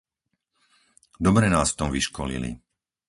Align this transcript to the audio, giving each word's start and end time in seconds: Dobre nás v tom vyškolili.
Dobre 1.25 1.45
nás 1.55 1.67
v 1.77 1.77
tom 1.79 1.89
vyškolili. 1.95 2.51